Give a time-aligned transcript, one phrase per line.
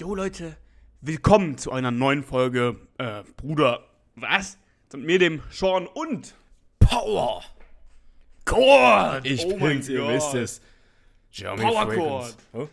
[0.00, 0.56] Jo Leute,
[1.02, 4.56] willkommen zu einer neuen Folge äh, Bruder, was?
[4.94, 6.34] Mit mir, dem Sean und
[6.78, 7.44] Power!
[8.46, 9.26] Chord!
[9.26, 10.62] Ich oh bin's, ihr wisst es.
[11.32, 12.36] Jeremy Power Fragrance.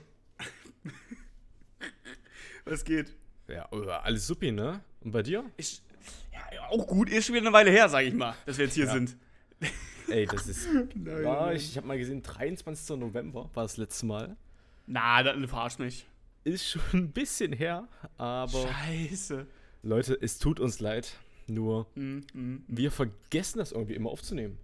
[2.64, 3.14] Was geht?
[3.50, 4.80] Ja, oh, alles supi, ne?
[5.02, 5.44] Und bei dir?
[5.58, 5.84] Ist,
[6.32, 8.76] ja, auch gut, ist schon wieder eine Weile her, sag ich mal, dass wir jetzt
[8.76, 8.94] hier Ja.
[8.94, 9.18] sind.
[10.08, 10.70] Ey, das ist.
[10.96, 12.96] Nein, war ich ich habe mal gesehen, 23.
[12.96, 14.38] November war das letzte Mal.
[14.86, 16.08] Na, dann verarsch mich.
[16.48, 19.46] Ist schon ein bisschen her, aber Scheiße.
[19.84, 21.18] Leute, es tut uns leid.
[21.48, 22.64] Nur, Hm, hm.
[22.70, 24.58] wir vergessen das irgendwie immer aufzunehmen.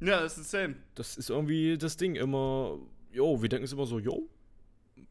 [0.00, 0.76] Ja, das ist insane.
[0.94, 2.78] Das ist irgendwie das Ding immer.
[3.12, 4.28] Jo, wir denken es immer so, jo,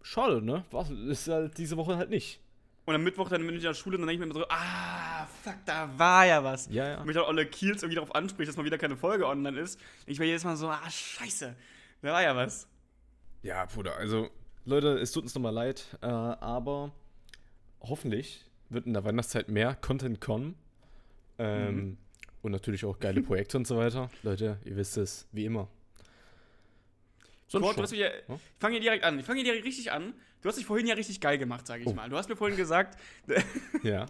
[0.03, 0.63] schade, ne?
[0.69, 2.39] Was ist halt diese Woche halt nicht.
[2.85, 4.45] Und am Mittwoch dann bin ich in der Schule und dann denke ich mir immer
[4.45, 6.67] so, ah, fuck, da war ja was.
[6.69, 6.99] Ja, ja.
[6.99, 9.79] Und mich dann Olle Kiels irgendwie darauf anspricht, dass mal wieder keine Folge online ist.
[10.05, 11.55] Ich war jedes Mal so, ah, scheiße,
[12.03, 12.67] da war ja was.
[13.41, 14.29] Ja, Bruder, also,
[14.65, 16.91] Leute, es tut uns nochmal leid, äh, aber
[17.81, 20.55] hoffentlich wird in der Weihnachtszeit mehr Content kommen.
[21.37, 21.97] Ähm, Mhm.
[22.41, 24.09] Und natürlich auch geile Projekte und so weiter.
[24.23, 25.67] Leute, ihr wisst es, wie immer.
[27.47, 28.35] Sonst Gott, du hast mich ja, Ja?
[28.35, 29.19] ich fange hier direkt an.
[29.19, 30.13] Ich fange hier direkt richtig an.
[30.41, 31.93] Du hast dich vorhin ja richtig geil gemacht, sage ich Oh.
[31.93, 32.07] mal.
[32.09, 32.99] Du hast mir vorhin gesagt,
[33.83, 34.05] Ja.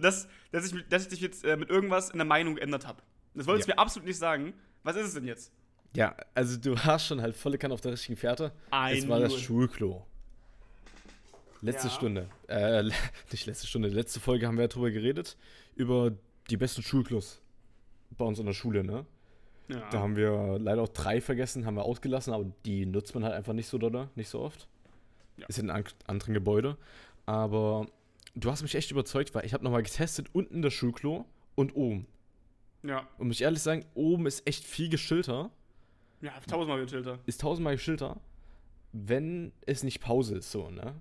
[0.00, 3.02] dass, dass, ich, dass ich dich jetzt äh, mit irgendwas in der Meinung geändert habe.
[3.34, 3.76] Das wolltest du Ja.
[3.76, 4.52] mir absolut nicht sagen.
[4.82, 5.52] Was ist es denn jetzt?
[5.96, 8.52] Ja, also du hast schon halt volle Kanne auf der richtigen Fährte.
[8.72, 9.34] I es war das.
[9.40, 10.06] Schulklo.
[11.62, 11.94] Letzte Ja.
[11.94, 12.28] Stunde.
[12.48, 12.82] Äh,
[13.32, 13.88] nicht letzte Stunde.
[13.88, 15.36] Letzte Folge haben wir ja drüber geredet.
[15.74, 16.12] Über
[16.48, 17.40] die besten Schulklos
[18.16, 19.04] bei uns in der Schule, ne?
[19.68, 19.88] Ja.
[19.90, 23.34] Da haben wir leider auch drei vergessen, haben wir ausgelassen, aber die nutzt man halt
[23.34, 24.66] einfach nicht so doll, nicht so oft.
[25.36, 25.46] Ja.
[25.46, 26.76] Ist in einem an- anderen Gebäude.
[27.26, 27.86] Aber
[28.34, 31.24] du hast mich echt überzeugt, weil ich habe nochmal getestet, unten das Schulklo
[31.54, 32.06] und oben.
[32.82, 33.06] ja.
[33.18, 35.50] Und muss ich ehrlich sagen, oben ist echt viel geschilter,
[36.20, 37.18] Ja, tausendmal gechillter.
[37.26, 38.20] ist tausendmal geschilter,
[38.92, 41.00] wenn es nicht Pause ist, so, ne?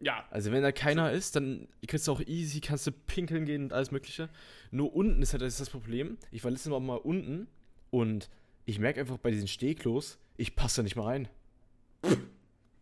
[0.00, 0.26] Ja.
[0.30, 3.72] Also wenn da keiner ist, dann kriegst du auch easy, kannst du pinkeln gehen und
[3.72, 4.28] alles mögliche.
[4.70, 6.18] Nur unten ist halt das, das Problem.
[6.30, 7.48] Ich war letztes Mal mal unten
[7.90, 8.28] und
[8.66, 11.28] ich merke einfach bei diesen Stehklos, ich passe da nicht mehr rein.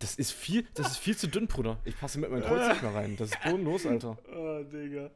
[0.00, 1.78] Das ist viel, das ist viel zu dünn, Bruder.
[1.84, 3.16] Ich passe mit meinem Kreuz nicht mehr rein.
[3.16, 4.18] Das ist bodenlos, Alter.
[4.34, 5.10] Oh, Digga.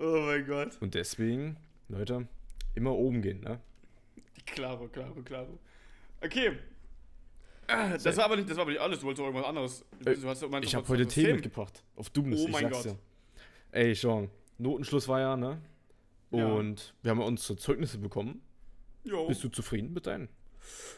[0.00, 0.76] Oh mein Gott.
[0.80, 1.56] Und deswegen,
[1.88, 2.26] Leute,
[2.74, 3.60] immer oben gehen, ne?
[4.46, 5.58] Klaro, klaro, klaro.
[6.22, 6.58] Okay.
[7.66, 9.00] Das war aber nicht, das war aber nicht alles.
[9.00, 9.84] Du wolltest doch irgendwas anderes.
[10.04, 11.36] Äh, Ich habe heute System.
[11.36, 11.82] mitgebracht.
[11.96, 12.84] Auf Dubnis, Oh ich mein Gott.
[12.84, 12.98] dir.
[13.72, 15.60] Ey, Sean, Notenschluss war ja, ne?
[16.30, 16.46] Ja.
[16.46, 18.42] Und wir haben unsere Zeugnisse bekommen.
[19.04, 19.26] Jo.
[19.28, 20.28] Bist du zufrieden mit deinen?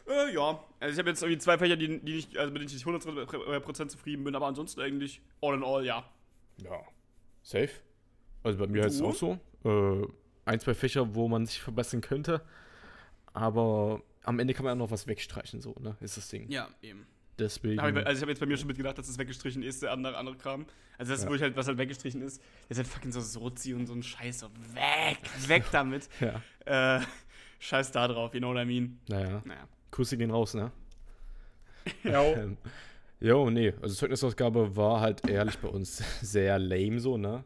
[0.09, 0.63] Äh, ja.
[0.81, 2.87] Also ich habe jetzt irgendwie zwei Fächer, die, die nicht, also mit denen ich nicht
[2.87, 6.05] 100% zufrieden bin, aber ansonsten eigentlich all in all, ja.
[6.63, 6.81] Ja.
[7.43, 7.71] Safe.
[8.43, 9.39] Also bei mir ist es auch so.
[9.65, 10.07] Äh,
[10.45, 12.41] ein, zwei Fächer, wo man sich verbessern könnte.
[13.37, 15.95] Aber am Ende kann man ja noch was wegstreichen, so, ne?
[16.01, 16.51] Ist das Ding.
[16.51, 17.07] Ja, eben.
[17.39, 17.81] Deswegen.
[17.83, 19.93] Hab ich, also ich habe jetzt bei mir schon mitgedacht, dass das weggestrichen ist, der
[19.93, 20.65] andere, andere Kram.
[20.97, 21.29] Also das, Ja.
[21.29, 24.03] wo ich halt, was halt weggestrichen ist, ist halt fucking so Sozi und so ein
[24.03, 24.39] Scheiß.
[24.41, 26.09] So weg, weg damit.
[26.21, 26.97] ja.
[26.97, 27.03] äh,
[27.59, 28.99] scheiß da drauf, you know what I mean?
[29.09, 29.43] Naja.
[29.45, 29.69] Naja.
[29.91, 30.73] Kusse gehen raus, ne?
[32.05, 32.23] Ja.
[32.23, 32.57] Ähm,
[33.21, 33.75] jo, nee.
[33.83, 37.45] Also Zeugnisausgabe war halt ehrlich bei uns sehr lame, so, ne?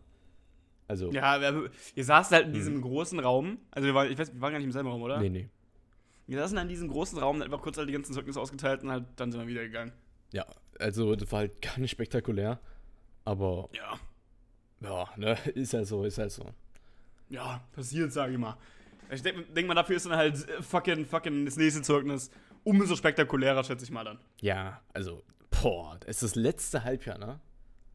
[0.86, 1.10] Also.
[1.12, 3.58] Ja, wir, wir saßen halt in diesem großen Raum.
[3.72, 5.18] Also wir waren, ich weiß, wir waren gar nicht im selben Raum, oder?
[5.20, 5.48] Nee, nee.
[6.30, 8.82] Wir saßen dann in diesem großen Raum, dann einfach kurz halt die ganzen Zeugnisse ausgeteilt
[8.82, 9.92] und halt dann sind wir wieder gegangen.
[10.32, 10.46] Ja,
[10.78, 12.60] also das war halt gar nicht spektakulär.
[13.24, 13.98] Aber Ja.
[14.80, 16.46] ja, ne, ist halt so, ist halt so.
[17.28, 18.56] Ja, passiert, sag ich mal.
[19.10, 22.30] Ich denke denk mal, dafür ist dann halt äh, fucking, fucking das nächste Zeugnis
[22.62, 24.18] umso spektakulärer, schätze ich mal dann.
[24.40, 25.24] Ja, also,
[25.62, 27.40] boah, das ist das letzte Halbjahr, ne?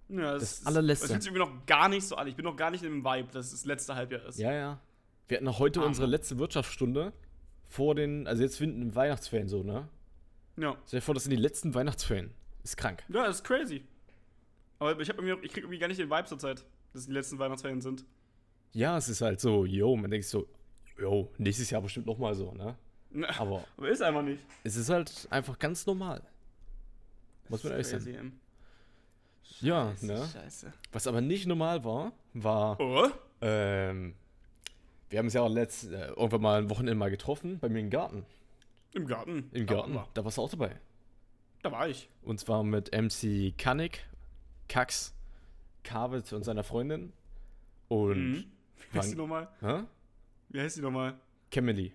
[0.10, 1.06] Ja, Das ist- allerletzte.
[1.06, 2.28] Das fühlt sich irgendwie noch gar nicht so an.
[2.28, 4.38] Ich bin noch gar nicht im Vibe, dass es das letzte Halbjahr ist.
[4.40, 4.80] Ja, ja.
[5.30, 7.14] Wir hatten noch heute Ah, unsere letzte Wirtschaftsstunde
[7.76, 9.88] vor den, also jetzt finden Weihnachtsferien so, ne?
[10.58, 12.32] Ja, Stell dir vor, das sind die letzten Weihnachtsferien.
[12.64, 13.04] Ist krank.
[13.10, 13.84] ja das ist crazy.
[14.80, 17.12] Aber ich, hab irgendwie, ich krieg irgendwie gar nicht den Vibe zur Zeit, dass die
[17.12, 18.06] letzten Weihnachtsferien sind.
[18.72, 20.48] Ja, es ist halt so, yo, man denkt so,
[21.00, 22.76] yo, nächstes Jahr bestimmt nochmal so, ne?
[23.14, 24.42] Aber, Aber aber ist einfach nicht.
[24.64, 26.22] es ist halt einfach ganz normal.
[27.50, 28.40] Muss man ehrlich sein.
[29.62, 30.28] Ja, ne?
[30.34, 30.74] Scheiße.
[30.92, 33.08] Was aber nicht normal war, war, Oh?
[33.42, 34.16] ähm,
[35.10, 37.80] wir haben uns ja auch letzt, äh, irgendwann mal ein Wochenende mal getroffen, bei mir
[37.80, 38.26] im Garten.
[38.94, 39.50] Im Garten.
[39.52, 40.80] Im Garten, da warst du auch dabei.
[41.62, 42.10] Da war ich.
[42.24, 44.06] Und zwar mit MC Kanik,
[44.70, 45.14] Kax,
[45.84, 47.12] Kavitz und seiner Freundin.
[47.88, 48.46] Und Mhm.
[48.92, 49.48] Wie heißt die nochmal?
[49.62, 49.84] hä?
[50.50, 51.20] Wie heißt die nochmal?
[51.52, 51.94] Camely.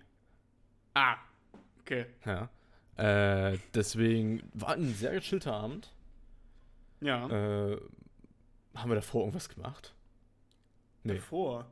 [0.93, 1.15] Ah.
[1.81, 2.05] Okay.
[2.25, 2.49] Ja.
[2.97, 5.91] Äh, deswegen war ein sehr gechillter Abend.
[6.99, 7.27] Ja.
[7.29, 7.77] Äh,
[8.75, 9.95] haben wir davor irgendwas gemacht?
[11.03, 11.15] Nee.
[11.15, 11.65] Davor.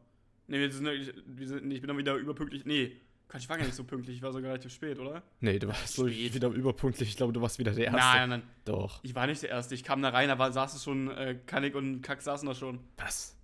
[0.50, 2.66] Nee, wir sind, ich, wir sind, nee, ich bin dann wieder überpünktlich.
[2.66, 2.98] Nee.
[3.28, 5.22] Quatsch, ich war gar nicht so pünktlich, ich war sogar relativ spät, oder?
[5.40, 7.10] Nee, du warst so wieder überpunktlich.
[7.10, 8.00] Ich glaube, du warst wieder der Erste.
[8.00, 8.50] Nein, nein, nein.
[8.66, 9.00] Doch.
[9.04, 9.76] Ich war nicht der Erste.
[9.76, 12.56] Ich kam da rein, da war, saß es schon, äh, Kanik und Kack saßen da
[12.56, 12.80] schon.
[12.98, 13.38] Was?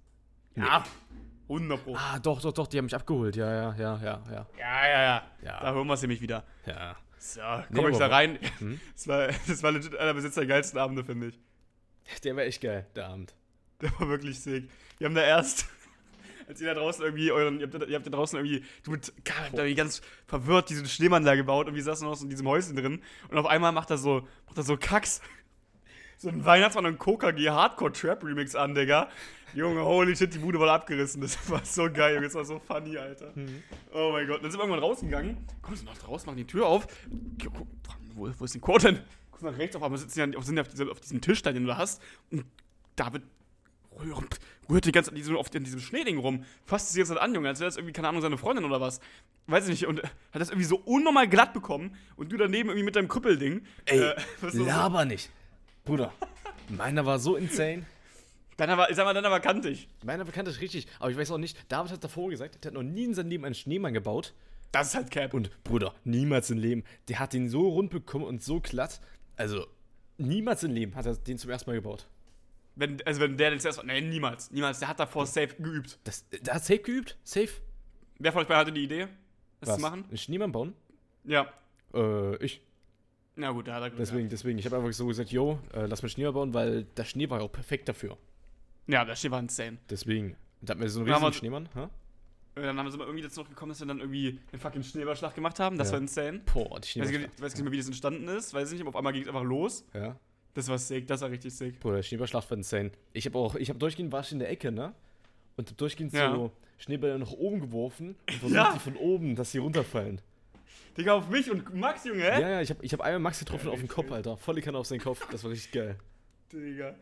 [0.56, 0.84] Ja,
[1.48, 1.96] 100 Pro.
[1.96, 3.36] Ah, doch, doch, doch, die haben mich abgeholt.
[3.36, 4.48] Ja, ja, ja, ja, ja.
[4.58, 5.24] Ja, ja, ja.
[5.44, 5.60] Ja.
[5.60, 6.44] Da hören wir es nämlich wieder.
[6.66, 6.96] Ja.
[7.20, 8.40] So, Nee, komm ich aber da rein.
[8.58, 8.80] Hm?
[8.94, 11.40] Das, war, das war legit einer Besitzer der geilsten Abende, finde ich.
[12.24, 13.36] Der war echt geil, der Abend.
[13.82, 14.70] Der war wirklich sick.
[14.98, 15.68] Wir haben da erst,
[16.48, 19.14] als ihr da draußen irgendwie euren, ihr habt, ihr habt da draußen irgendwie, du mit,
[19.24, 22.24] Karl, habt da irgendwie ganz verwirrt diesen Schneemann da gebaut und wir saßen noch so
[22.24, 25.22] in diesem Häuschen drin und auf einmal macht er so, macht er so Kacks.
[26.18, 29.10] So ein Weihnachtsmann und KKG Hardcore Trap Remix an, Digga.
[29.54, 31.22] Junge, holy shit, die Bude war abgerissen.
[31.22, 32.28] Das war so geil, Junge.
[32.28, 33.34] Das war so funny, Alter.
[33.94, 34.42] Oh mein Gott.
[34.42, 35.38] Dann sind wir irgendwann rausgegangen.
[35.62, 36.88] Kommst du nach draußen, machen die Tür auf.
[38.14, 39.00] Wo, wo ist denn Kurt denn?
[39.32, 41.52] Guckst nach rechts auf, aber sitzen ja sind ja auf, diesem, auf diesem Tisch da,
[41.52, 42.02] den du hast.
[42.32, 42.46] Und
[42.96, 43.24] David
[44.00, 44.40] rührt,
[44.70, 46.44] rührt die ganze Zeit so in diesem Schneeding rum.
[46.66, 48.82] Fasst sich jetzt halt an, Junge, als wäre das irgendwie, keine Ahnung, seine Freundin oder
[48.82, 49.00] was.
[49.48, 49.88] Weiß ich nicht.
[49.88, 51.96] Und hat das irgendwie so unnormal glatt bekommen.
[52.16, 53.66] Und du daneben irgendwie mit deinem Krüppelding.
[53.86, 55.30] Ey, äh, was so- laber nicht.
[55.84, 56.12] Bruder,
[56.70, 57.86] meiner war so insane.
[58.58, 59.88] Dann aber, sag mal, dann aber kantig.
[60.04, 62.74] Meiner bekannte ist richtig, aber ich weiß auch nicht, David hat davor gesagt, der hat
[62.74, 64.34] noch nie in seinem Leben einen Schneemann gebaut.
[64.72, 65.34] Das ist halt Cap.
[65.34, 66.84] Und Bruder, niemals im Leben.
[67.08, 69.00] Der hat den so rund bekommen und so glatt.
[69.36, 69.68] Also,
[70.18, 72.08] niemals im Leben hat er den zum ersten Mal gebaut.
[72.76, 73.84] Wenn, also wenn der den zuerst.
[73.84, 74.52] Nein, niemals.
[74.52, 74.80] Niemals.
[74.80, 75.98] Der hat davor safe geübt.
[76.04, 77.18] Das, der hat safe geübt.
[77.24, 77.50] Safe.
[78.20, 79.08] Wer von euch beiden hatte die Idee,
[79.62, 80.06] das zu machen?
[80.08, 80.74] Einen Schneemann bauen?
[81.24, 81.48] Ja.
[81.94, 82.62] Äh, ich.
[83.38, 84.58] Na gut, da hat er Glück Deswegen, deswegen.
[84.60, 87.40] Ich habe einfach so gesagt, yo, äh, lass mal Schneemann bauen, weil der Schnee war
[87.40, 88.10] ja auch perfekt dafür.
[88.10, 88.24] gehabt.
[88.88, 89.78] Ja, der Schnee war insane.
[89.90, 90.36] Deswegen.
[90.62, 91.70] Da hatten wir so einen riesigen Schneemann.
[91.74, 91.88] Hä?
[92.58, 95.36] Und dann haben wir irgendwie dazu noch gekommen, dass wir dann irgendwie einen fucking Schneeballschlag
[95.36, 95.78] gemacht haben.
[95.78, 95.94] Das Ja.
[95.94, 96.40] war insane.
[96.54, 98.54] Boah, die Ich weiß, ich weiß nicht mehr, wie das entstanden ist.
[98.54, 99.86] Weiß ich nicht, aber auf einmal ging es einfach los.
[99.94, 100.18] Ja.
[100.56, 101.80] Das war sick, das war richtig sick.
[101.80, 102.92] Bruder, der Schneeballschlacht war insane.
[103.14, 104.94] Ich habe auch, ich habe durchgehend war ich in der Ecke, ne?
[105.58, 106.34] Und hab durchgehend Ja.
[106.34, 108.74] so Schneebälle nach oben geworfen und versucht Ja.
[108.74, 110.20] die von oben, dass sie runterfallen.
[110.98, 112.42] Digga, auf mich und Max, Junge, hä?
[112.42, 114.10] Ja, ja, ich habe ich hab einmal Max getroffen Ja, auf den Kopf.
[114.12, 114.38] Alter.
[114.38, 115.28] Volle Kanne auf seinen Kopf.
[115.30, 115.98] Das war richtig geil.
[116.52, 116.96] Digga.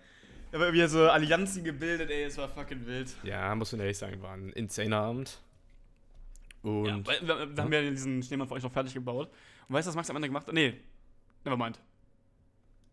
[0.52, 3.16] Da haben irgendwie so Allianzen gebildet, ey, es war fucking wild.
[3.24, 5.40] Ja, muss man ehrlich sagen, war ein insaner Abend.
[6.64, 9.30] Und Ja, weil, da, da haben wir diesen Schneemann für euch noch fertig gebaut.
[9.68, 10.54] Und weißt du, was Max am Ende gemacht hat?
[10.54, 10.74] Nee.
[11.44, 11.80] Nevermind.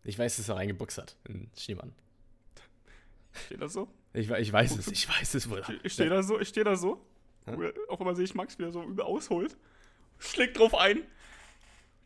[0.03, 1.15] Ich weiß, dass er reingeboxt hat.
[1.27, 1.93] In Schneemann.
[3.45, 3.87] Steht das so?
[4.13, 5.65] Ich, ich weiß es, ich weiß es, Bruder.
[5.83, 7.05] Ich stehe da so, ich stehe da so.
[7.45, 7.71] Hä?
[7.89, 9.57] Auch immer sehe ich Max, wie er so übel ausholt.
[10.19, 11.03] Schlägt drauf ein.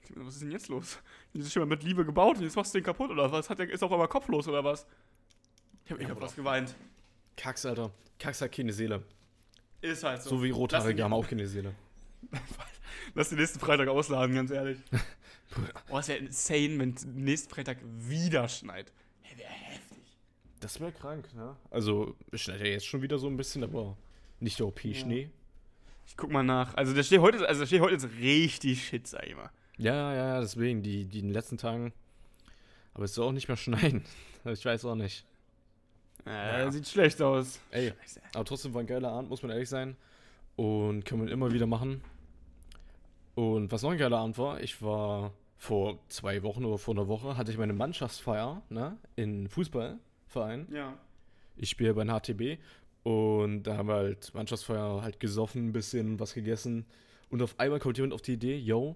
[0.03, 1.00] Ich Was ist denn jetzt los?
[1.33, 3.50] Dieses Schimmer mit Liebe gebaut und jetzt machst du den kaputt oder was?
[3.50, 4.86] Hat der, ist auf einmal kopflos oder was?
[5.83, 6.75] Ich hab, ich Ja, hab was geweint.
[7.36, 7.92] Kax, Alter.
[8.19, 9.03] Kax hat keine Seele.
[9.81, 10.30] Ist halt so.
[10.31, 11.74] So wie Rothaarige haben auch keine Seele.
[13.13, 14.80] Lass den nächsten Freitag ausladen, ganz ehrlich.
[15.90, 18.92] oh, es wäre insane, wenn nächsten Freitag wieder schneit.
[19.22, 19.98] Hey, wäre heftig.
[20.60, 21.56] Das wäre krank, ne?
[21.69, 23.96] Also, es schneit ja jetzt schon wieder so ein bisschen, aber
[24.40, 25.30] nicht der OP-Schnee.
[26.07, 26.75] Ich guck mal nach.
[26.75, 29.50] Also der Schnee heute, also der Schnee heute ist richtig shit, sag ich mal.
[29.78, 31.94] Ja, ja, ja, deswegen, die, die in den letzten Tagen.
[32.94, 34.04] Aber es soll auch nicht mehr schneien.
[34.48, 35.25] Ich weiß auch nicht.
[36.24, 37.60] Äh, Sieht schlecht aus.
[37.72, 38.22] Ey, Scheiße.
[38.36, 39.98] aber trotzdem war ein geiler Abend, muss man ehrlich sein.
[40.56, 42.04] Und kann man immer wieder machen.
[43.35, 47.07] Und was noch ein geiler Abend war, ich war vor zwei Wochen oder vor einer
[47.07, 50.67] Woche, hatte ich meine Mannschaftsfeier, ne, in Fußballverein.
[50.71, 50.97] Ja.
[51.57, 52.61] Ich spiele bei den HTB
[53.03, 56.85] und da haben wir halt Mannschaftsfeier halt gesoffen, ein bisschen was gegessen.
[57.29, 58.95] Und auf einmal kommt jemand auf die Idee, yo,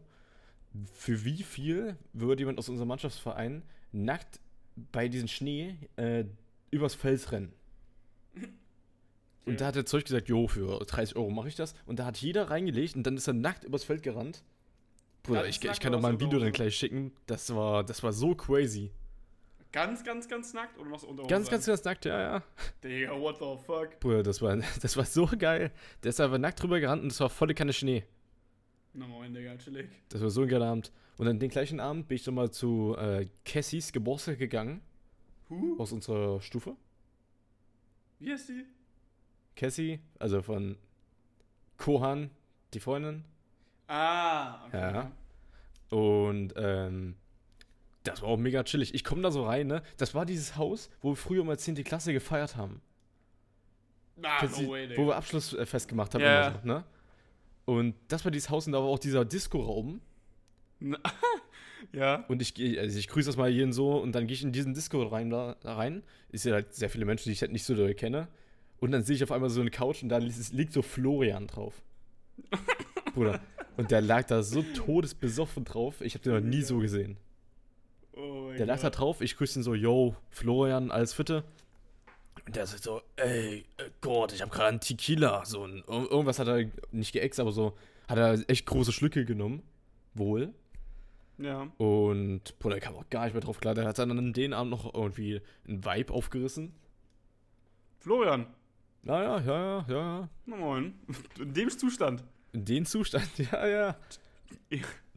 [0.93, 4.39] für wie viel würde jemand aus unserem Mannschaftsverein nackt
[4.91, 6.25] bei diesem Schnee äh,
[6.71, 7.53] übers Feld rennen?
[9.49, 11.73] Und da hat der Zeug gesagt, jo, für 30 Euro mache ich das.
[11.85, 14.43] Und da hat jeder reingelegt und dann ist er nackt übers Feld gerannt.
[15.23, 17.11] Bruder, Ganz ich, ich kann doch mal ein Video dann gleich schicken.
[17.25, 18.91] Das war, das war so crazy.
[19.71, 22.43] Ganz, ganz, ganz nackt oder machst du unter Ganz, ganz, ganz nackt, ja, ja.
[22.83, 23.99] Digga, what the fuck?
[23.99, 25.71] Bruder, das war, das war so geil.
[26.03, 28.03] Der ist einfach nackt drüber gerannt und es war volle Kanne Schnee.
[28.93, 29.87] Na moin, Digga, chillig.
[30.09, 30.91] Das war so ein geiler Abend.
[31.17, 34.81] Und dann den gleichen Abend bin ich dann mal zu äh, Cassis Geburtstag gegangen.
[35.49, 35.75] Huh?
[35.77, 36.75] Aus unserer Stufe.
[38.19, 38.65] Wie heißt die?
[39.59, 40.77] Cassie, also von
[41.77, 42.31] Kohan,
[42.73, 43.25] die Freundin.
[43.87, 44.77] Ah, okay.
[44.77, 45.11] Ja.
[45.89, 47.15] Und ähm,
[48.03, 48.93] das war auch mega chillig.
[48.93, 49.83] Ich komme da so rein, ne?
[49.97, 51.75] Das war dieses Haus, wo wir früher mal 10.
[51.83, 52.81] Klasse gefeiert haben.
[54.23, 56.21] Ah, no way, wo wir Abschlussfest gemacht haben.
[56.21, 56.83] Immer so, ne?
[57.65, 60.01] Und das war dieses Haus und da war auch dieser Disco-Raum.
[61.93, 62.25] Ja.
[62.27, 64.73] Und ich also ich grüße das mal jeden so und dann gehe ich in diesen
[64.73, 66.03] Disco rein, da, da rein.
[66.29, 68.27] Ist ja halt sehr viele Menschen, die ich halt nicht so doll kenne.
[68.79, 71.47] Und dann sehe ich auf einmal so eine Couch und da li- liegt so Florian
[71.47, 71.81] drauf.
[73.13, 73.41] Bruder.
[73.77, 76.01] Und der lag da so todesbesoffen drauf.
[76.01, 77.17] Ich habe den noch nie so gesehen.
[78.13, 78.99] Oh Der lag da Gott.
[78.99, 81.43] drauf, ich grüße ihn so, yo, Florian, alles Fitte.
[82.45, 85.45] Und der sagt so, ey, äh, Gott, ich habe gerade einen Tequila.
[85.45, 89.25] So ein, ir- irgendwas hat er nicht geäxt, aber so, hat er echt große Schlücke
[89.25, 89.61] genommen.
[90.13, 90.53] Wohl.
[91.37, 91.69] Ja.
[91.77, 93.75] Und, boah, der kam auch gar nicht mehr drauf klar.
[93.75, 96.73] Der hat dann an den Abend noch irgendwie einen Vibe aufgerissen.
[97.99, 98.47] Florian.
[99.03, 100.29] Naja, ja, ja, ja, ja.
[100.45, 100.93] Na moin.
[101.39, 102.23] In dem Zustand.
[102.51, 103.95] In den Zustand, ja, ja.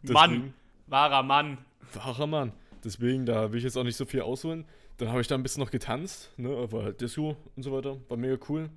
[0.03, 0.55] Mann.
[0.87, 1.59] Wahrer Mann.
[1.95, 2.53] Wahrer Mann.
[2.85, 4.65] Deswegen, da will ich jetzt auch nicht so viel ausholen.
[4.99, 7.97] Dann habe ich da ein bisschen noch getanzt, ne, aber halt Disco und so weiter.
[8.09, 8.69] War mega cool.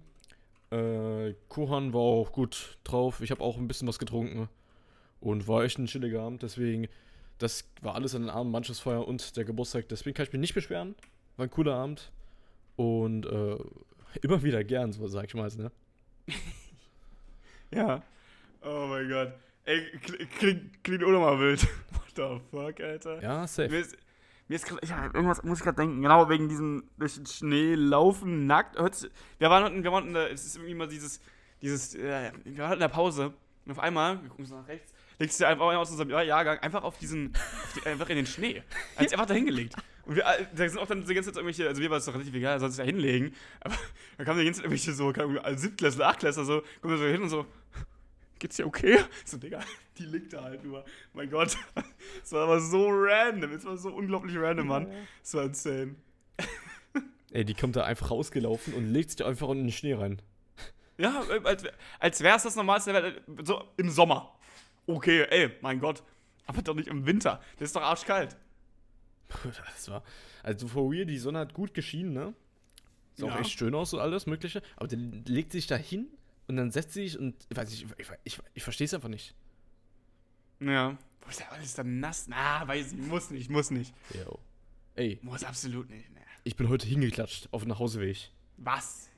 [0.71, 3.21] Äh, Kohan war auch gut drauf.
[3.21, 4.49] Ich habe auch ein bisschen was getrunken.
[5.19, 6.43] Und war echt ein chilliger Abend.
[6.43, 6.87] Deswegen,
[7.37, 9.87] das war alles an den Abend, Mannschaftsfeuer und der Geburtstag.
[9.89, 10.95] Deswegen kann ich mich nicht beschweren.
[11.37, 12.11] War ein cooler Abend.
[12.75, 13.57] Und äh,
[14.23, 15.71] immer wieder gern, so sag ich mal, ne?
[17.71, 18.01] Ja.
[18.61, 19.33] Oh mein Gott.
[19.65, 21.63] Ey, klingt, klingt, klingt unnormal wild.
[21.91, 23.21] What the fuck, Alter?
[23.21, 23.69] Ja, safe.
[23.69, 23.97] Mir ist,
[24.47, 27.75] mir ist gerade, ja, irgendwas muss ich gerade denken, genau wegen diesem durch den Schnee
[27.75, 28.75] laufen, nackt.
[29.39, 31.19] Wir waren unten, wir waren unten, es ist irgendwie immer dieses,
[31.61, 33.33] dieses, äh, wir waren in der Pause
[33.65, 36.83] und auf einmal, wir gucken so nach rechts, legst du einfach aus unserem Jahrgang einfach
[36.83, 38.61] auf diesen, auf die, einfach in den Schnee.
[38.95, 39.75] Als einfach da hingelegt.
[40.05, 42.13] Und wir, da sind auch dann die ganze Zeit irgendwelche, also mir war es doch
[42.13, 43.75] relativ egal, soll sich da hinlegen, aber
[44.17, 46.97] da kamen die ganze Zeit irgendwelche so, keine Ahnung, also Siebtklässler, Achtklässler so, kommen wir
[46.97, 47.45] so hin und so,
[48.39, 48.99] geht's dir okay?
[49.25, 49.61] So, Digga,
[49.97, 50.85] die liegt da halt nur.
[51.13, 51.57] Mein Gott.
[52.23, 53.51] Es war aber so random.
[53.53, 54.91] Es war so unglaublich random, Mann.
[55.23, 55.95] Es war insane.
[57.31, 60.21] Ey, die kommt da einfach rausgelaufen und legt sich einfach in den Schnee rein.
[60.97, 61.63] Ja, als,
[61.99, 63.21] als wäre es das Normalste der Welt.
[63.43, 64.33] So im Sommer.
[64.87, 66.03] Okay, ey, mein Gott.
[66.45, 67.41] Aber doch nicht im Winter.
[67.57, 68.37] Das ist doch arschkalt.
[69.43, 70.03] Das war.
[70.43, 72.33] Also for real, die Sonne hat gut geschienen, ne?
[73.15, 73.39] Sah auch Ja.
[73.41, 74.61] echt schön aus und alles Mögliche.
[74.75, 76.07] Aber der legt sich da hin
[76.47, 77.35] und dann setzt sie sich und.
[77.49, 79.33] Ich weiß nicht, ich, ich, ich verstehe es einfach nicht.
[80.59, 80.97] Ja.
[81.21, 82.25] Boah, ist ja alles dann nass?
[82.27, 83.93] Na, weiß ich, muss nicht, muss nicht.
[84.13, 84.39] Yo.
[84.95, 86.09] Ey, Muss absolut nicht.
[86.13, 86.21] Ne.
[86.45, 88.29] ich bin heute hingeklatscht auf dem Nachhauseweg.
[88.57, 89.09] Was?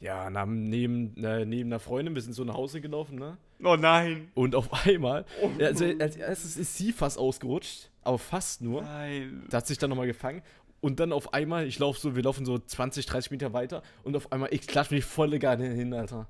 [0.00, 3.36] Ja, neben, äh, neben einer Freundin, wir sind so nach Hause gelaufen, ne?
[3.62, 4.32] Oh nein.
[4.34, 5.24] Und auf einmal,
[5.58, 8.82] ja, also als erstes ist sie fast ausgerutscht, aber fast nur.
[8.82, 9.46] Nein.
[9.50, 10.42] Da hat sich dann nochmal gefangen.
[10.80, 14.16] Und dann auf einmal, ich laufe so, wir laufen so 20, 30 Meter weiter und
[14.16, 16.26] auf einmal, ich klatsch mich volle Garde hin, Alter.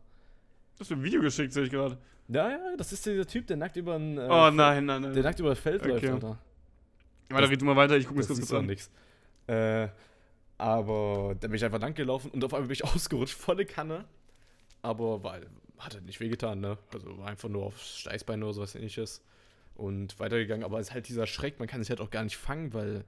[0.77, 1.97] Du hast mir ein Video geschickt, sehe ich gerade.
[2.29, 5.13] Ja, ja, das ist dieser Typ, der nackt über ein, äh, Oh nein, nein, nein.
[5.15, 6.13] der nackt über das Feld läuft, Okay.
[6.13, 6.39] Alter.
[7.31, 8.67] Warte, red du mal weiter, ich gucke mir Das das ist kurz an.
[8.67, 8.91] nix.
[9.47, 9.89] Äh,
[10.59, 14.05] aber da bin ich einfach lang gelaufen und auf einmal bin ich ausgerutscht, volle Kanne.
[14.83, 15.37] Aber war,
[15.79, 16.77] hat halt nicht wehgetan, ne?
[16.93, 19.23] Also war einfach nur aufs Steißbein oder sowas ähnliches.
[19.75, 22.37] Und weitergegangen, aber es ist halt dieser Schreck, man kann sich halt auch gar nicht
[22.37, 23.05] fangen, weil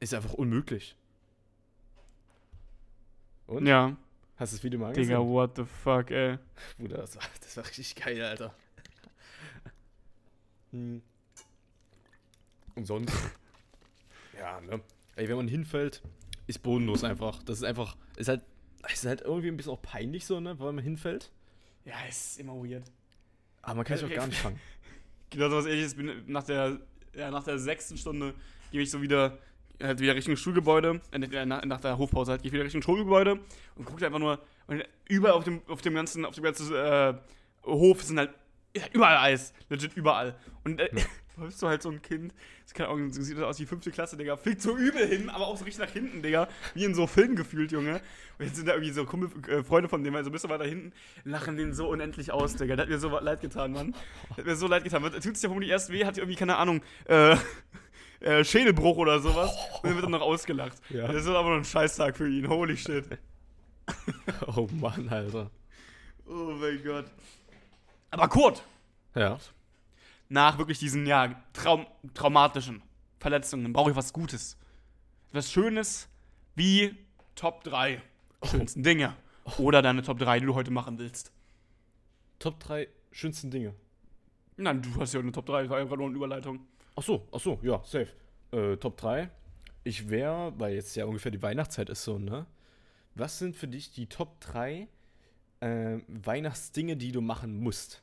[0.00, 0.96] ist einfach unmöglich.
[3.46, 3.66] Und?
[3.66, 3.96] Ja.
[4.36, 5.08] Hast du das Video mal angesehen?
[5.08, 6.38] Digga, what the fuck, ey.
[6.78, 8.54] Bruder, das war, das war richtig geil, Alter.
[10.72, 11.02] Hm.
[12.76, 13.12] Und sonst?
[14.38, 14.80] ja, ne?
[15.16, 16.00] Ey, wenn man hinfällt,
[16.46, 17.42] ist bodenlos einfach.
[17.42, 18.42] Das ist einfach, ist halt,
[18.92, 20.56] ist halt irgendwie ein bisschen auch peinlich so, ne?
[20.60, 21.32] Weil man hinfällt.
[21.84, 22.84] Ja, ist immer weird.
[23.62, 24.16] Aber man kann sich auch Okay.
[24.18, 24.60] gar nicht fangen.
[25.30, 25.94] Genau so was ähnliches.
[25.94, 26.78] Bin nach der,
[27.14, 28.34] ja, nach der sechsten Stunde
[28.72, 29.38] gehe ich so wieder,
[29.82, 31.00] halt wieder Richtung Schulgebäude.
[31.12, 33.38] Äh, nach, nach der Hofpause halt gehe ich wieder Richtung Schulgebäude
[33.76, 34.38] und gucke einfach nur.
[34.66, 37.14] Und überall auf dem, auf dem ganzen, auf dem ganzen äh,
[37.64, 38.30] Hof sind halt
[38.78, 39.52] halt überall Eis.
[39.68, 40.36] Legit überall.
[40.64, 40.88] Und äh,
[41.46, 44.16] bist du halt so ein Kind, das Ahnung, so sieht das aus wie fünfte Klasse,
[44.16, 44.36] Digga.
[44.36, 46.48] Fliegt so übel hin, aber auch so richtig nach hinten, Digga.
[46.74, 48.00] Wie in so Filmen gefühlt, Junge.
[48.38, 50.64] Und jetzt sind da irgendwie so Kumpel, äh, Freunde von dem, also ein bisschen weiter
[50.64, 50.92] hinten,
[51.24, 52.76] lachen den so unendlich aus, Digga.
[52.76, 53.94] Das hat mir so leid getan, Mann.
[54.30, 55.02] Das hat mir so leid getan.
[55.02, 57.36] Tut sich ja vermutlich erst weh, hat irgendwie, keine Ahnung, äh,
[58.20, 59.50] äh, Schädelbruch oder sowas.
[59.82, 60.78] Und dann wird er noch ausgelacht.
[60.90, 61.06] Ja.
[61.06, 62.48] Das ist aber noch ein Scheißtag für ihn.
[62.48, 63.06] Holy shit.
[64.46, 65.50] oh Mann, Alter.
[66.26, 67.06] Oh mein Gott.
[68.10, 68.62] Aber Kurt,
[69.14, 69.38] Ja.
[70.30, 72.82] Nach wirklich diesen, ja, Traum traumatischen
[73.18, 74.56] Verletzungen brauche ich was Gutes.
[75.32, 76.08] Was Schönes
[76.54, 76.96] wie
[77.34, 78.00] Top 3
[78.44, 79.16] schönsten Dinge.
[79.58, 81.32] Oder deine Top 3, die du heute machen willst.
[82.38, 83.74] Top 3 schönsten Dinge.
[84.56, 86.60] Nein, du hast ja eine Top 3, das war einfach nur eine Überleitung.
[86.96, 88.08] Ach so, ach so, ja, safe.
[88.52, 89.30] Äh, Top 3.
[89.84, 92.46] Ich wäre, weil jetzt ja ungefähr die Weihnachtszeit ist so, ne?
[93.14, 94.86] Was sind für dich die Top 3
[95.60, 98.02] äh, Weihnachtsdinge, die du machen musst?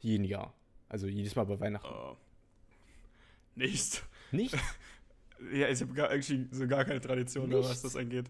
[0.00, 0.52] Jeden Jahr.
[0.88, 1.86] Also jedes Mal bei Weihnachten.
[1.86, 2.14] Äh,
[3.66, 4.04] nicht.
[4.32, 4.54] Nicht?
[5.52, 7.82] Ja, ich habe gar, eigentlich so gar keine Tradition, da, was Nichts?
[7.82, 8.24] das angeht.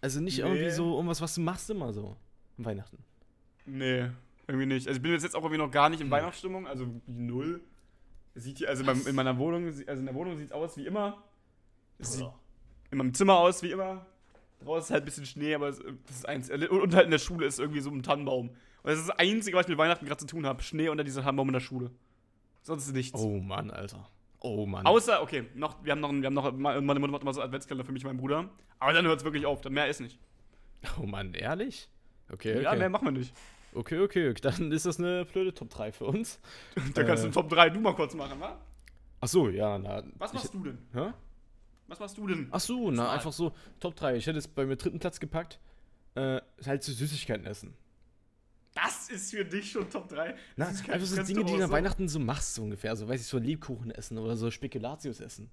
[0.00, 0.42] Also nicht Nee.
[0.44, 2.16] irgendwie so irgendwas, was du machst immer so.
[2.58, 2.98] An Weihnachten.
[3.64, 4.08] Nee,
[4.48, 4.88] irgendwie nicht.
[4.88, 6.10] Also ich bin jetzt auch irgendwie noch gar nicht in Hm.
[6.10, 7.60] Weihnachtsstimmung, also null.
[8.34, 10.76] Sieht hier, also in meinem- in meiner Wohnung, also in der Wohnung sieht es aus
[10.76, 11.22] wie immer.
[12.00, 12.26] Es sieht
[12.90, 14.04] in meinem Zimmer aus wie immer.
[14.58, 15.78] Draußen ist halt ein bisschen Schnee, aber das
[16.10, 16.50] ist eins.
[16.50, 18.50] Und halt in der Schule ist irgendwie so ein Tannenbaum.
[18.88, 20.62] Und das ist das Einzige, was ich mit Weihnachten gerade zu tun habe.
[20.62, 21.90] Schnee unter dieser Tannenbaum in der Schule.
[22.62, 23.20] Sonst nichts.
[23.20, 24.08] Oh Mann, Alter.
[24.40, 24.86] Oh Mann.
[24.86, 27.84] Außer, okay, noch, wir haben noch, wir haben noch, meine Mutter macht immer so Adventskalender
[27.84, 28.48] für mich und meinen Bruder.
[28.78, 30.18] Aber dann hört es wirklich auf, dann mehr ist nicht.
[30.98, 31.90] oh Mann, ehrlich?
[32.32, 32.62] Okay, okay.
[32.62, 33.34] Ja, mehr machen wir nicht.
[33.74, 36.40] Okay, okay, dann ist das eine blöde Top 3 für uns.
[36.94, 37.30] Da kannst du Äh.
[37.30, 38.58] den Top 3 du mal kurz machen, wa?
[39.20, 40.02] Ach so, ja, na.
[40.16, 40.78] Was machst du denn?
[40.94, 41.12] Hä?
[41.88, 42.48] Was machst du denn?
[42.52, 44.16] Ach so, na, einfach so Top 3.
[44.16, 45.60] Ich hätte es bei mir dritten Platz gepackt.
[46.14, 47.74] Äh, halt so Süßigkeiten essen.
[48.80, 50.34] Das ist für dich schon Top 3.
[50.56, 52.94] Na, Das ist- einfach so Dinge, die du an so- Weihnachten so machst, so ungefähr.
[52.96, 55.50] So, weiß ich, so Lebkuchen essen oder so Spekulatius essen.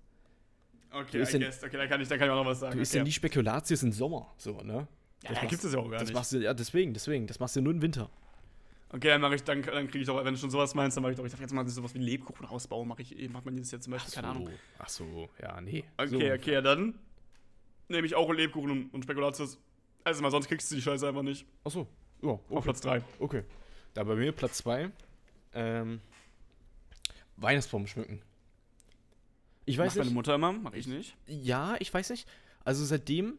[0.91, 1.63] Okay, I ja- guess.
[1.63, 2.75] okay da, kann ich, da kann ich auch noch was sagen.
[2.75, 2.99] Du isst okay.
[2.99, 4.87] ja nie Spekulatius im Sommer, so, ne?
[5.23, 6.13] ja, das da gibt es ja auch gar Das nicht.
[6.13, 7.25] machst du, ja, deswegen, deswegen.
[7.27, 8.09] Das machst du nur im Winter.
[8.89, 11.01] Okay, dann mache ich, dann, dann kriege ich doch, wenn du schon sowas meinst, dann
[11.01, 13.43] mache ich doch, ich darf jetzt mal sowas wie Lebkuchen ausbauen, mache ich, eh- macht
[13.43, 14.49] man dieses Jahr zum Beispiel, keine Ahnung.
[14.77, 15.83] Ach so, ja, nee.
[15.97, 16.17] Okay, so.
[16.17, 16.93] okay, ja, dann
[17.89, 19.57] nehme ich auch Lebkuchen und, und Spekulatius.
[20.03, 21.45] Also mal, sonst kriegst du die Scheiße einfach nicht.
[21.63, 21.87] Ach so,
[22.21, 22.61] ja, Auf okay.
[22.61, 23.01] Platz 3.
[23.19, 23.43] okay.
[23.93, 24.91] Da bei mir Platz 2.
[25.53, 26.01] Ähm,
[27.37, 28.21] Weihnachtsbaum schmücken.
[29.65, 30.15] Ich weiß Macht meine nicht.
[30.15, 31.15] Mutter immer, mache ich nicht.
[31.27, 32.27] Ja, ich weiß nicht.
[32.63, 33.37] Also seitdem,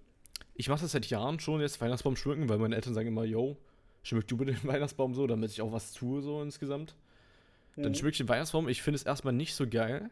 [0.54, 3.56] ich mache das seit Jahren schon jetzt, Weihnachtsbaum schmücken, weil meine Eltern sagen immer, yo,
[4.02, 6.96] schmück du bitte den Weihnachtsbaum so, damit ich auch was tue, so insgesamt.
[7.76, 8.68] Dann schmück ich den Weihnachtsbaum.
[8.68, 10.10] Ich finde es erstmal nicht so geil,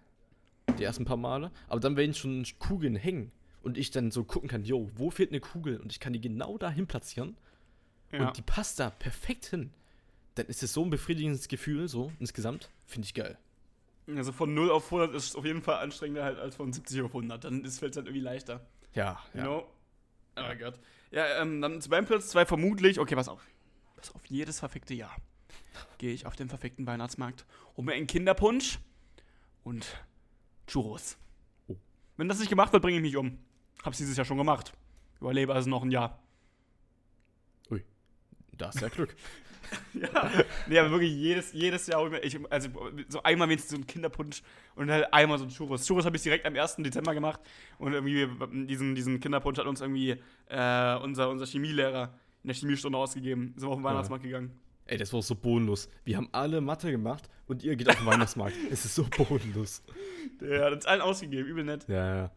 [0.78, 1.50] die ersten paar Male.
[1.68, 5.30] Aber dann, wenn schon Kugeln hängen und ich dann so gucken kann, yo, wo fehlt
[5.30, 7.36] eine Kugel und ich kann die genau dahin platzieren
[8.14, 8.28] Ja.
[8.28, 9.70] und die passt da perfekt hin,
[10.34, 12.70] dann ist es so ein befriedigendes Gefühl, so insgesamt.
[12.86, 13.38] Finde ich geil.
[14.16, 17.02] Also von 0 auf 100 ist es auf jeden Fall anstrengender halt als von 70
[17.02, 17.44] auf 100.
[17.44, 18.60] Dann fällt es halt irgendwie leichter.
[18.92, 19.44] Ja, You ja.
[19.44, 19.66] know?
[20.36, 20.78] Oh mein Gott.
[21.10, 22.98] Ja, ähm, dann zu meinem Platz 2 vermutlich.
[22.98, 23.40] Okay, pass auf.
[23.96, 25.16] Pass auf, jedes verfickte Jahr
[25.98, 27.44] gehe ich auf den verfickten Weihnachtsmarkt,
[27.76, 28.78] hol mir einen Kinderpunsch
[29.62, 29.86] und
[30.66, 31.16] Churros.
[31.68, 31.76] Oh.
[32.16, 33.38] Wenn das nicht gemacht wird, bringe ich mich um.
[33.82, 34.72] Hab's dieses Jahr schon gemacht.
[35.20, 36.22] Überlebe also noch ein Jahr.
[38.56, 39.14] Da ist ja Glück.
[39.94, 40.30] Ja.
[40.68, 42.68] Nee, aber wirklich jedes, jedes Jahr, ich, also
[43.08, 44.42] so einmal wenigstens so ein Kinderpunsch
[44.76, 45.86] und halt einmal so ein Churros.
[45.86, 46.76] Churros habe ich direkt am 1.
[46.76, 47.40] Dezember gemacht
[47.78, 48.28] und irgendwie
[48.66, 50.16] diesen, diesen Kinderpunsch hat uns irgendwie
[50.48, 52.12] äh, unser, unser Chemielehrer
[52.44, 53.54] in der Chemiestunde ausgegeben.
[53.56, 53.90] Sind wir auf den Ja.
[53.90, 54.52] Weihnachtsmarkt gegangen.
[54.86, 55.88] Ey, das war so bodenlos.
[56.04, 58.54] Wir haben alle Mathe gemacht und ihr geht auf den Weihnachtsmarkt.
[58.70, 59.82] Es ist so bodenlos.
[60.40, 61.86] Der hat uns allen ausgegeben, übel nett.
[61.88, 62.30] Ja, ja.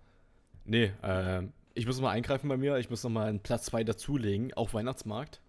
[0.64, 2.78] Nee, ähm, ich muss mal eingreifen bei mir.
[2.78, 5.42] Ich muss noch mal einen Platz 2 dazulegen, auch Weihnachtsmarkt.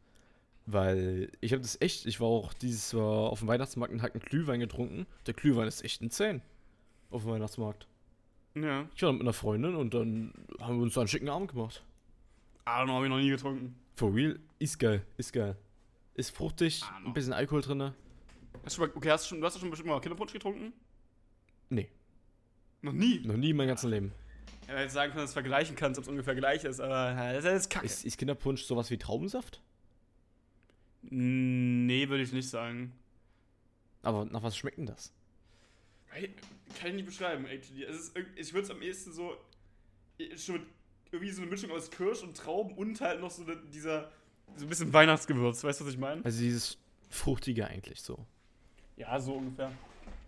[0.71, 4.13] Weil ich habe das echt, ich war auch dieses Jahr auf dem Weihnachtsmarkt und hab
[4.13, 5.07] einen Glühwein getrunken.
[5.27, 6.43] Der Glühwein ist echt ein 10
[7.11, 7.87] auf dem Weihnachtsmarkt.
[8.55, 8.87] Ja.
[8.95, 11.83] Ich war mit einer Freundin und dann haben wir uns da einen schicken Abend gemacht.
[12.67, 13.75] I don't know, hab ich noch nie getrunken.
[13.97, 15.57] For real, ist geil, ist geil.
[16.15, 17.07] Ist fruchtig, Ah, no.
[17.09, 17.81] ein bisschen Alkohol drin.
[17.83, 20.75] Hast du, schon mal, okay, hast du, schon, du hast schon bestimmt mal Kinderpunsch getrunken?
[21.71, 21.89] Nee,
[22.83, 23.21] Noch nie.
[23.25, 24.13] noch nie in meinem ganzen Leben.
[24.67, 26.79] Ja, du jetzt sagen kannst, dass du es vergleichen kannst, ob es ungefähr gleich ist,
[26.81, 27.87] aber das ist kacke.
[27.87, 29.63] Ist, ist Kinderpunsch sowas wie Traubensaft?
[31.11, 32.93] Nee, würde ich nicht sagen.
[34.03, 35.13] Aber nach was schmeckt denn das?
[36.11, 37.85] Kann ich nicht beschreiben, actually.
[37.85, 39.37] Es ist, ich würde es am ehesten so.
[40.37, 40.67] Schon mit
[41.13, 44.11] irgendwie so eine Mischung aus Kirsch und Trauben und halt noch so eine, dieser.
[44.57, 46.25] So ein bisschen Weihnachtsgewürz, weißt du, was ich meine?
[46.25, 46.79] Also dieses
[47.11, 48.25] Fruchtige eigentlich so.
[48.97, 49.71] Ja, so ungefähr.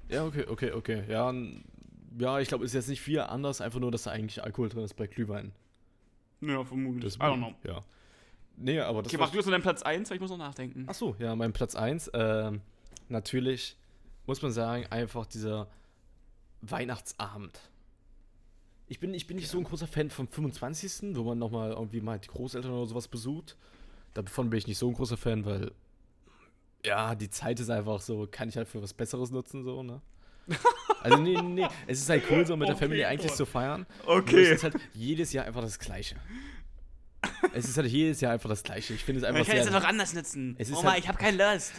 [0.09, 1.05] Ja, okay, okay, okay.
[1.09, 1.33] Ja,
[2.19, 4.85] ja ich glaube, ist jetzt nicht viel anders, einfach nur, dass da eigentlich Alkohol drin
[4.85, 5.53] ist bei Glühwein.
[6.41, 7.05] Ja, vermutlich.
[7.05, 7.55] Das I don't know.
[7.65, 7.83] Ja.
[8.63, 10.37] Nee, aber das Okay, mach du jetzt noch deinen Platz 1, weil ich muss noch
[10.39, 10.85] nachdenken.
[10.87, 12.11] Ach so, ja, mein Platz 1.
[12.15, 12.61] Ähm,
[13.09, 13.77] natürlich
[14.27, 15.67] muss man sagen, einfach dieser
[16.61, 17.59] Weihnachtsabend.
[18.87, 22.01] Ich bin, ich bin nicht so ein großer Fan vom 25., wo man nochmal irgendwie
[22.01, 23.57] mal die Großeltern oder sowas besucht.
[24.15, 25.71] Davon bin ich nicht so ein großer Fan, weil
[26.85, 30.01] ja, die Zeit ist einfach so, kann ich halt für was Besseres nutzen, so, ne?
[31.03, 33.37] Also, nee, nee, es ist halt cool, so mit der Okay, Family eigentlich Gott.
[33.39, 33.87] zu feiern.
[34.05, 34.33] Okay.
[34.33, 36.17] Nur Es ist halt jedes Jahr einfach das Gleiche.
[37.55, 38.95] Es ist halt jedes Jahr einfach das Gleiche.
[38.95, 40.55] Ich finde es einfach ich kann es noch anders nutzen.
[40.59, 41.73] Es ist Oma, halt- ich habe keine Lust.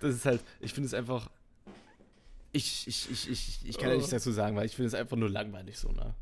[0.00, 1.30] Das ist halt, ich finde es einfach.
[2.52, 3.96] Ich, ich, ich, ich, ich kann ja Oh.
[3.96, 6.14] nichts dazu sagen, weil ich finde es einfach nur langweilig so, ne?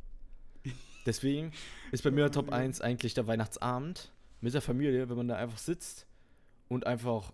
[1.06, 1.50] Deswegen
[1.92, 5.58] ist bei mir Top 1 eigentlich der Weihnachtsabend mit der Familie, wenn man da einfach
[5.58, 6.06] sitzt
[6.68, 7.32] und einfach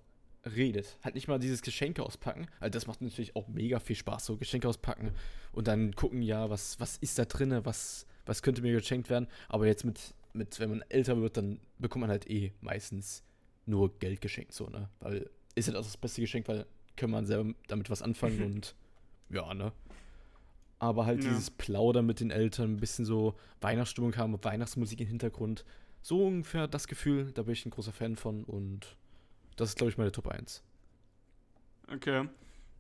[0.55, 0.97] redet.
[1.03, 2.47] Halt nicht mal dieses Geschenke auspacken.
[2.61, 5.13] Also das macht natürlich auch mega viel Spaß, so Geschenke auspacken
[5.53, 9.27] und dann gucken, ja, was, was ist da drinne, was, was könnte mir geschenkt werden.
[9.49, 13.23] Aber jetzt mit, mit, wenn man älter wird, dann bekommt man halt eh meistens
[13.67, 14.89] nur Geld geschenkt, so, ne?
[15.01, 18.75] Weil ist halt auch das beste Geschenk, weil kann man selber damit was anfangen und
[19.31, 19.73] ja, ne?
[20.79, 21.31] Aber halt Ja.
[21.31, 25.65] dieses Plaudern mit den Eltern, ein bisschen so Weihnachtsstimmung haben, Weihnachtsmusik im Hintergrund.
[26.03, 28.97] So ungefähr das Gefühl, da bin ich ein großer Fan von und
[29.57, 30.63] das ist, glaube ich, meine Top 1.
[31.93, 32.29] Okay.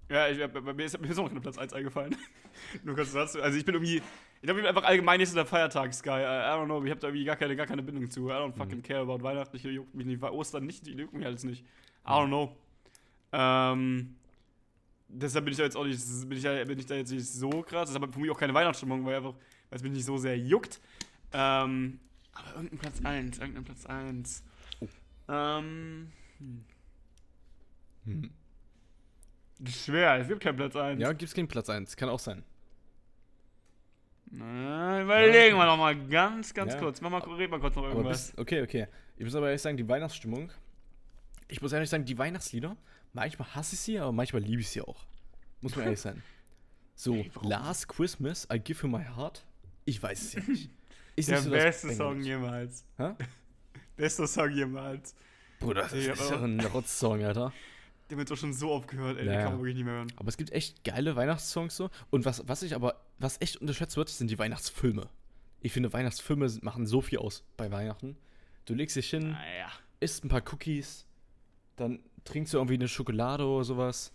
[0.08, 2.14] Ja, ich, bei mir ist, mir ist auch noch Platz 1 eingefallen.
[2.84, 3.40] Nur kurz dazu.
[3.42, 4.02] Also ich bin irgendwie,
[4.40, 6.20] ich glaube, einfach allgemein nicht so der Feiertags-Guy.
[6.20, 8.28] I, I don't know, ich habe da irgendwie gar keine, gar keine Bindung zu.
[8.28, 10.22] I don't fucking care about Weihnachten, ich juckt mich nicht.
[10.22, 11.64] Ostern nicht, die juckt mich alles nicht.
[12.06, 12.56] I don't know.
[13.32, 14.14] Ähm,
[15.08, 17.26] deshalb bin ich da jetzt auch nicht, bin ich da, bin ich da jetzt nicht
[17.26, 17.90] so krass.
[17.92, 19.34] Deshalb für mich auch keine Weihnachtsstimmung, weil einfach,
[19.70, 20.80] weil es mich nicht so sehr juckt.
[21.32, 21.98] Ähm,
[22.32, 24.44] aber irgendein Platz 1, irgendein Platz 1.
[24.80, 24.88] Oh.
[25.28, 26.64] Ähm, hm.
[28.04, 28.30] Hm.
[29.64, 31.00] Ist schwer, es gibt keinen Platz 1.
[31.00, 31.96] Ja, gibt's keinen Platz 1.
[31.96, 32.44] Kann auch sein.
[34.30, 36.80] Na, überlegen wir noch mal ganz, ganz Ja.
[36.80, 37.00] kurz.
[37.00, 38.30] Mach mal, red mal kurz noch irgendwas.
[38.32, 38.86] bis, okay, okay.
[39.16, 40.50] Ich muss aber ehrlich sagen, die Weihnachtsstimmung.
[41.48, 42.76] Ich muss ehrlich sagen, die Weihnachtslieder,
[43.12, 45.06] manchmal hasse ich sie, aber manchmal liebe ich sie auch.
[45.60, 46.22] Muss man ehrlich sein.
[46.98, 47.50] So, Ey, warum?
[47.50, 49.44] Last Christmas, I Give You My Heart.
[49.84, 50.70] Ich weiß es ja nicht.
[51.16, 51.92] Ist Der nicht so beste.
[51.94, 52.86] Song jemals.
[52.96, 53.10] Hä?
[53.98, 55.14] Bester Song jemals.
[55.60, 57.52] Bruder, das Ja, ist doch ein Rotz-Song, Alter.
[58.10, 59.26] Der wird doch schon so oft gehört, ey.
[59.26, 60.12] Ja, Den kann man wirklich nicht mehr hören.
[60.16, 61.90] Aber es gibt echt geile Weihnachtssongs so.
[62.10, 65.08] Und was, was ich aber, was echt unterschätzt wird, sind die Weihnachtsfilme.
[65.60, 68.16] Ich finde, Weihnachtsfilme machen so viel aus bei Weihnachten.
[68.64, 69.68] Du legst dich hin, Naja.
[70.00, 71.06] isst ein paar Cookies,
[71.76, 74.12] dann trinkst du irgendwie eine Schokolade oder sowas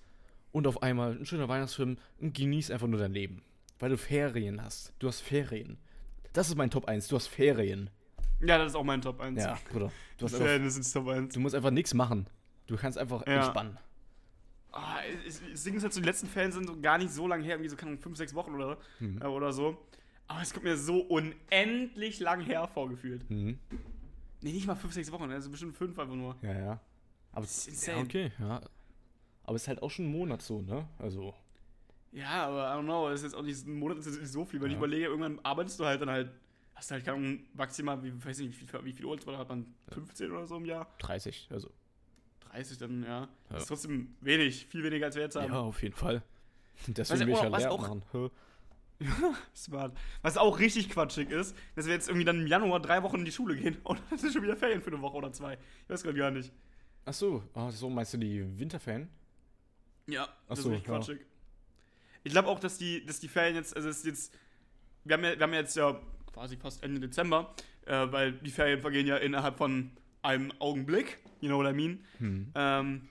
[0.51, 3.43] und auf einmal ein schöner Weihnachtsfilm und genießt einfach nur dein Leben.
[3.79, 4.93] Weil du Ferien hast.
[4.99, 5.77] Du hast Ferien.
[6.33, 7.07] Das ist mein Top 1.
[7.07, 7.89] Du hast Ferien.
[8.41, 9.41] Ja, das ist auch mein Top 1.
[9.41, 9.91] Ja, Bruder.
[10.17, 11.33] Du, hast Fan einfach, ist Top 1.
[11.33, 12.27] du musst einfach nichts machen.
[12.67, 13.33] Du kannst einfach Ja.
[13.35, 13.77] entspannen.
[14.71, 17.27] Ah, es- das Ding ist halt so, die letzten Fans sind so gar nicht so
[17.27, 19.21] lange her, irgendwie so, keine Ahnung, 5, 6 Wochen oder, Mhm.
[19.21, 19.77] äh, oder so.
[20.27, 23.29] Aber es kommt mir so unendlich lang her vorgefühlt.
[23.29, 23.59] Mhm.
[24.41, 26.37] Nee, nicht mal 5, 6 Wochen, also bestimmt 5 einfach nur.
[26.41, 26.79] Ja, ja.
[27.33, 28.61] Aber Das ist ja, okay, ja.
[29.43, 30.87] Aber es ist halt auch schon ein Monat so, ne?
[30.99, 31.33] Also,
[32.13, 34.31] Ja, aber I don't know, das ist jetzt auch nicht, ein Monat ist jetzt nicht
[34.31, 34.79] so viel, weil ich Ja.
[34.79, 36.29] überlege, irgendwann arbeitest du halt dann halt,
[36.75, 39.73] hast du halt keine maximal, wie, weiß nicht, wie viel, wie viel Urlaub hat man,
[39.93, 40.93] 15 oder so im Jahr?
[40.99, 41.69] 30, also.
[42.51, 43.21] 30 dann, ja.
[43.49, 43.57] Das Ja.
[43.59, 45.51] ist trotzdem wenig, viel weniger als wir jetzt haben.
[45.51, 46.21] Ja, auf jeden Fall.
[46.87, 48.03] Deswegen will ich auch- ja was Lehrer auch- machen.
[49.55, 49.97] Smart.
[50.21, 53.25] Was auch richtig quatschig ist, dass wir jetzt irgendwie dann im Januar drei Wochen in
[53.25, 55.53] die Schule gehen und dann sind schon wieder Ferien für eine Woche oder zwei.
[55.55, 56.51] Ich weiß gerade gar nicht.
[57.05, 59.09] Ach so, ah, so meinst du die Winterferien?
[60.07, 60.97] Ja, das so, ist richtig ja.
[60.97, 61.19] quatschig.
[62.23, 64.37] Ich glaube auch, dass die, dass die Ferien jetzt, also es ist jetzt,
[65.05, 65.99] wir haben ja, wir haben jetzt ja
[66.31, 67.55] quasi fast Ende Dezember,
[67.87, 69.89] äh, weil die Ferien vergehen ja innerhalb von
[70.21, 72.03] einem Augenblick, you know what I mean.
[72.19, 72.51] Hm.
[72.55, 73.09] Ähm,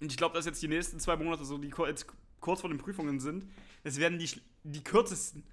[0.00, 2.06] und ich glaube, dass jetzt die nächsten zwei Monate, so die jetzt
[2.40, 3.46] kurz vor den Prüfungen sind,
[3.84, 4.28] das werden die,
[4.64, 5.44] die kürzesten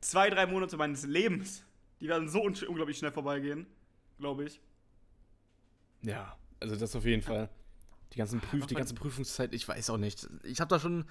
[0.00, 1.64] zwei, drei Monate meines Lebens.
[2.00, 3.66] Die werden so unglaublich schnell vorbeigehen,
[4.18, 4.60] glaube ich.
[6.02, 7.48] Ja, also das auf jeden Fall.
[8.12, 10.28] Die, ganzen Prüf die ganze Prüfungszeit, ich weiß auch nicht.
[10.44, 11.04] Ich habe da schon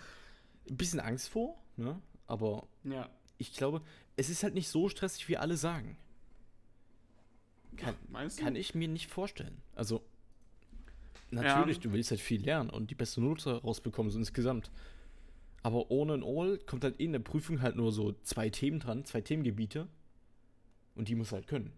[0.69, 2.01] ein bisschen Angst vor, ne?
[2.25, 3.09] Aber Ja.
[3.37, 3.81] ich glaube,
[4.15, 5.97] es ist halt nicht so stressig, wie alle sagen.
[7.77, 8.43] Kann, Meinst du?
[8.43, 9.61] kann ich mir nicht vorstellen.
[9.75, 10.03] Also,
[11.31, 14.71] natürlich, du willst halt viel lernen und die beste Note rausbekommen, so insgesamt.
[15.63, 19.05] Aber ohne ein All kommt halt in der Prüfung halt nur so zwei Themen dran,
[19.05, 19.87] zwei Themengebiete.
[20.95, 21.71] Und die muss halt können.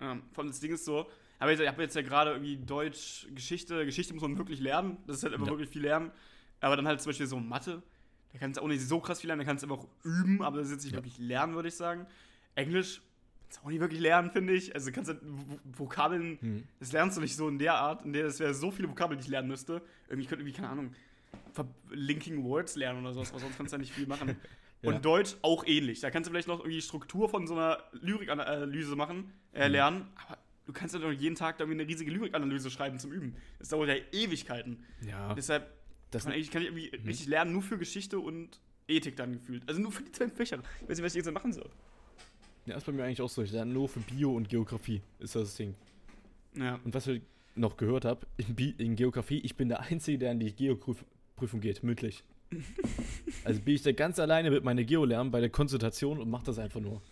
[0.00, 1.06] Ähm, vor allem das Ding ist so,
[1.38, 4.98] aber ich habe jetzt ja gerade irgendwie Deutsch, Geschichte, Geschichte muss man wirklich lernen.
[5.06, 5.52] Das ist halt immer Ja.
[5.52, 6.10] wirklich viel lernen.
[6.60, 7.82] Aber dann halt zum Beispiel so Mathe,
[8.32, 10.42] da kannst du auch nicht so krass viel lernen, da kannst du einfach auch üben,
[10.42, 10.98] aber das ist jetzt nicht Ja.
[10.98, 12.06] wirklich lernen, würde ich sagen.
[12.54, 13.02] Englisch
[13.48, 14.74] kannst du auch nicht wirklich lernen, finde ich.
[14.74, 16.64] Also du kannst halt V- Vokabeln, Hm.
[16.80, 19.18] das lernst du nicht so in der Art, in der es wäre so viele Vokabeln,
[19.18, 19.82] die ich lernen müsste.
[20.08, 20.94] Irgendwie ich könnte irgendwie, keine Ahnung,
[21.90, 24.36] Linking Words lernen oder sowas, aber sonst kannst du ja nicht viel machen.
[24.82, 24.90] Ja.
[24.92, 26.00] Und Deutsch auch ähnlich.
[26.00, 29.72] Da kannst du vielleicht noch irgendwie Struktur von so einer Lyrikanalyse machen, äh, Mhm.
[29.72, 33.10] lernen, aber du kannst ja doch jeden Tag da irgendwie eine riesige Lyrikanalyse schreiben zum
[33.10, 33.36] Üben.
[33.58, 34.84] Das dauert ja Ewigkeiten.
[35.00, 35.72] Ja, Deshalb
[36.10, 39.66] das kann ich, kann ich irgendwie richtig lernen, nur für Geschichte und Ethik dann gefühlt.
[39.66, 40.58] Also nur für die zwei Fächer.
[40.82, 41.70] Ich weiß nicht, was ich jetzt machen soll.
[42.66, 43.42] Ja, ist bei mir eigentlich auch so.
[43.42, 45.74] Ich lerne nur für Bio und Geografie, ist das Ding.
[46.54, 46.78] Ja.
[46.84, 47.22] Und was ich
[47.54, 51.60] noch gehört habe, in, Bi- in Geografie, ich bin der Einzige, der in die Geoprüfung
[51.60, 52.22] geht, mündlich.
[53.44, 56.42] also bin ich da ganz alleine mit meiner Geo lernen bei der Konsultation und mach
[56.42, 57.02] das einfach nur.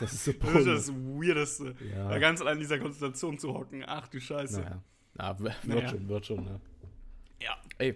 [0.00, 1.74] Das ist so Das ist das Weirdeste.
[1.94, 2.08] Ja.
[2.08, 3.84] Da ganz allein in dieser Konstellation zu hocken.
[3.86, 4.60] Ach du Scheiße.
[5.14, 5.38] Naja.
[5.38, 5.88] W- wird Naja.
[5.88, 6.60] schon, wird schon, ne?
[7.40, 7.56] Ja.
[7.78, 7.94] Ey,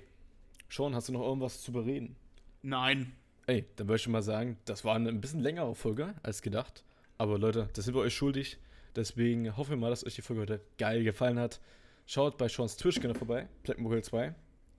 [0.68, 2.14] Sean, hast du noch irgendwas zu bereden?
[2.62, 3.12] Nein.
[3.48, 6.42] Ey, dann würde ich schon mal sagen, das war eine ein bisschen längere Folge als
[6.42, 6.84] gedacht.
[7.16, 8.58] Aber Leute, das sind wir euch schuldig.
[8.94, 11.58] Deswegen hoffen wir mal, dass euch die Folge heute geil gefallen hat.
[12.06, 14.34] Schaut bei Seans Twitch-Kanal vorbei, Blackmogul 2.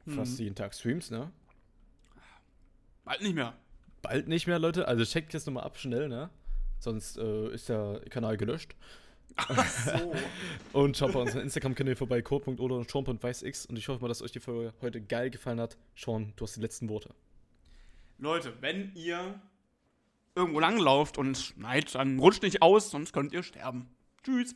[0.07, 0.43] Fast Mhm.
[0.43, 1.31] jeden Tag Streams, ne?
[3.05, 3.55] Bald nicht mehr.
[4.03, 4.87] Bald nicht mehr, Leute.
[4.87, 6.29] Also checkt jetzt nochmal ab, schnell, ne?
[6.79, 8.75] Sonst äh, ist der Kanal gelöscht.
[9.85, 10.13] So.
[10.79, 13.65] Und schaut bei unseren Instagram-Kanal vorbei, code.oder und Sean.weißx.
[13.65, 15.77] Und ich hoffe mal, dass euch die Folge heute geil gefallen hat.
[15.95, 17.09] Sean, du hast die letzten Worte.
[18.19, 19.39] Leute, wenn ihr
[20.35, 23.87] irgendwo langlauft und schneit, dann rutscht nicht aus, sonst könnt ihr sterben.
[24.23, 24.55] Tschüss.